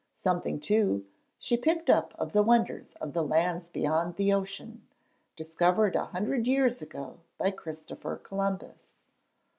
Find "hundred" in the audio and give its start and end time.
6.05-6.47